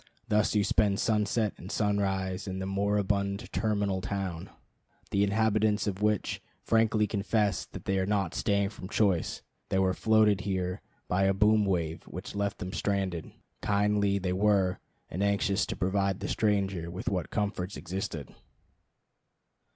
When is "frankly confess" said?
6.63-7.65